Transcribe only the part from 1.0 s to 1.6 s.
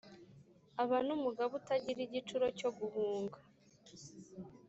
n' umugaba